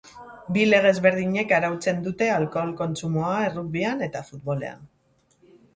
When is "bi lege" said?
0.53-0.91